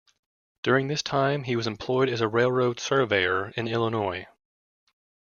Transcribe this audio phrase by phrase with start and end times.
[0.63, 4.25] During this time he was employed as a railroad surveyor in Illinois.